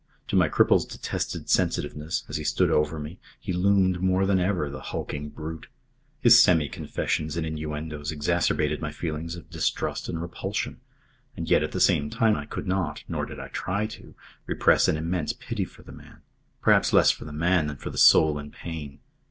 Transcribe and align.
To 0.29 0.35
my 0.35 0.49
cripple's 0.49 0.83
detested 0.85 1.47
sensitiveness, 1.47 2.23
as 2.27 2.37
he 2.37 2.43
stood 2.43 2.71
over 2.71 2.97
me, 2.97 3.19
he 3.39 3.53
loomed 3.53 4.01
more 4.01 4.25
than 4.25 4.39
ever 4.39 4.67
the 4.67 4.81
hulking 4.81 5.29
brute. 5.29 5.67
His 6.21 6.41
semi 6.41 6.69
confessions 6.69 7.37
and 7.37 7.45
innuendoes 7.45 8.11
exacerbated 8.11 8.81
my 8.81 8.91
feelings 8.91 9.35
of 9.35 9.51
distrust 9.51 10.09
and 10.09 10.19
repulsion. 10.19 10.81
And 11.37 11.47
yet, 11.47 11.61
at 11.61 11.71
the 11.71 11.79
same 11.79 12.09
tune, 12.09 12.35
I 12.35 12.45
could 12.45 12.65
not 12.65 13.03
nor 13.07 13.27
did 13.27 13.39
I 13.39 13.49
try 13.49 13.85
to 13.85 14.15
repress 14.47 14.87
an 14.87 14.97
immense 14.97 15.33
pity 15.33 15.65
for 15.65 15.83
the 15.83 15.91
man; 15.91 16.23
perhaps 16.63 16.93
less 16.93 17.11
for 17.11 17.25
the 17.25 17.31
man 17.31 17.67
than 17.67 17.77
for 17.77 17.91
the 17.91 17.99
soul 17.99 18.39
in 18.39 18.49
pain. 18.49 19.01